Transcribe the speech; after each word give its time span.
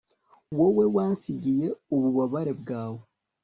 Wowe 0.57 0.85
wansigiye 0.95 1.67
ububabare 1.95 2.53
bwawe 2.61 3.01